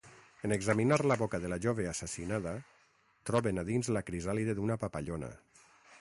[0.47, 2.55] En examinar la boca de la jove assassinada,
[3.31, 5.31] troben a dins la crisàlide d'una papallona.